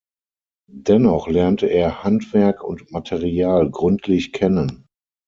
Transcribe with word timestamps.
Dennoch 0.79 1.27
lernte 1.27 1.67
er 1.67 2.03
Handwerk 2.03 2.63
und 2.63 2.91
Material 2.91 3.69
gründlich 3.69 4.31
kennen. 4.33 4.87